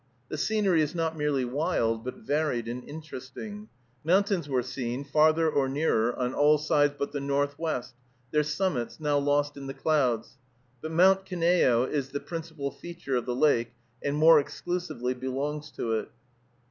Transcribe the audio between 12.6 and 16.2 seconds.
feature of the lake, and more exclusively belongs to it.